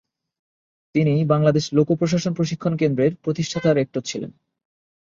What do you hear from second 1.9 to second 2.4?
প্রশাসন